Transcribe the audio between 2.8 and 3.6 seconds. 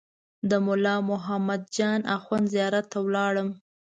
ته ولاړم.